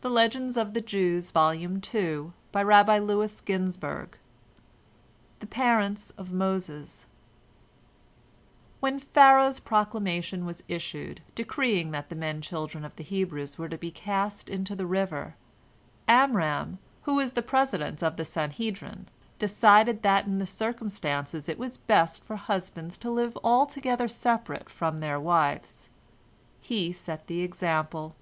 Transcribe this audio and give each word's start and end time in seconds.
THE 0.00 0.08
PARENTS 0.08 0.56
OF 0.56 0.72
MOSES 6.32 7.06
When 8.80 8.96
Pharaoh's 8.98 9.60
proclamation 9.60 10.46
was 10.46 10.62
issued, 10.66 11.20
decreeing 11.34 11.90
that 11.90 12.08
the 12.08 12.14
men 12.16 12.40
children 12.40 12.82
of 12.82 12.96
the 12.96 13.02
Hebrews 13.04 13.58
were 13.58 13.68
to 13.68 13.76
be 13.76 13.90
cast 13.90 14.48
into 14.48 14.74
the 14.74 14.86
river, 14.86 15.34
Amram, 16.08 16.78
who 17.02 17.16
was 17.16 17.32
the 17.32 17.42
president 17.42 18.02
of 18.02 18.16
the 18.16 18.24
Sanhedrin, 18.24 19.06
decided 19.38 20.00
that 20.02 20.24
in 20.24 20.38
the 20.38 20.46
circumstances 20.46 21.46
it 21.46 21.58
was 21.58 21.76
best 21.76 22.24
for 22.24 22.36
husbands 22.36 22.96
to 22.96 23.10
live 23.10 23.36
altogether 23.44 24.08
separate 24.08 24.70
from 24.70 24.96
their 24.96 25.20
wives. 25.20 25.90
He 26.58 26.90
set 26.90 27.26
the 27.26 27.42
example. 27.42 28.14